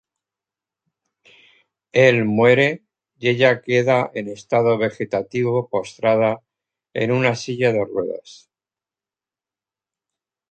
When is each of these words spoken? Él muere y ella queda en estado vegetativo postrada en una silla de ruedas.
Él 1.91 2.25
muere 2.25 2.83
y 3.19 3.29
ella 3.29 3.61
queda 3.61 4.09
en 4.15 4.29
estado 4.29 4.75
vegetativo 4.79 5.69
postrada 5.69 6.41
en 6.95 7.11
una 7.11 7.35
silla 7.35 7.71
de 7.71 7.85
ruedas. 7.85 8.49